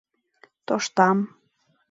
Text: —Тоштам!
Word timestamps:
—Тоштам! 0.67 1.17